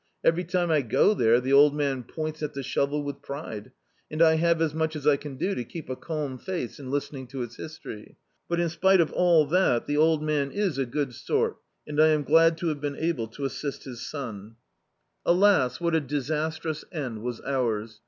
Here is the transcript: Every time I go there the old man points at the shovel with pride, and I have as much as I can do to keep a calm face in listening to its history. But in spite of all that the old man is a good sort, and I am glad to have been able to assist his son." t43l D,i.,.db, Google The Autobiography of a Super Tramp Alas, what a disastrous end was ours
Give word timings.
Every 0.23 0.43
time 0.43 0.71
I 0.71 0.81
go 0.81 1.13
there 1.13 1.39
the 1.39 1.53
old 1.53 1.75
man 1.75 2.01
points 2.01 2.41
at 2.41 2.55
the 2.55 2.63
shovel 2.63 3.03
with 3.03 3.21
pride, 3.21 3.71
and 4.09 4.19
I 4.19 4.33
have 4.37 4.59
as 4.59 4.73
much 4.73 4.95
as 4.95 5.05
I 5.05 5.15
can 5.15 5.35
do 5.35 5.53
to 5.53 5.63
keep 5.63 5.91
a 5.91 5.95
calm 5.95 6.39
face 6.39 6.79
in 6.79 6.89
listening 6.89 7.27
to 7.27 7.43
its 7.43 7.57
history. 7.57 8.17
But 8.49 8.59
in 8.59 8.69
spite 8.69 8.99
of 8.99 9.11
all 9.13 9.45
that 9.45 9.85
the 9.85 9.97
old 9.97 10.23
man 10.23 10.49
is 10.49 10.79
a 10.79 10.87
good 10.87 11.13
sort, 11.13 11.57
and 11.85 12.01
I 12.01 12.07
am 12.07 12.23
glad 12.23 12.57
to 12.57 12.69
have 12.69 12.81
been 12.81 12.97
able 12.97 13.27
to 13.27 13.45
assist 13.45 13.83
his 13.83 14.01
son." 14.01 14.35
t43l 14.39 14.39
D,i.,.db, 14.39 14.39
Google 14.43 14.59
The 14.59 14.69
Autobiography 14.71 14.73
of 14.73 14.91
a 14.91 15.21
Super 15.21 15.25
Tramp 15.27 15.27
Alas, 15.27 15.79
what 15.81 15.95
a 15.95 15.99
disastrous 16.01 16.85
end 16.91 17.21
was 17.21 17.41
ours 17.41 17.99